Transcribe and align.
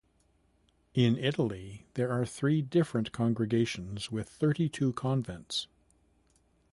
In 0.95 1.15
Italy 1.15 1.85
there 1.93 2.11
are 2.11 2.25
three 2.25 2.63
different 2.63 3.11
congregations 3.11 4.11
with 4.11 4.27
thirty-two 4.27 4.93
convents. 4.93 5.67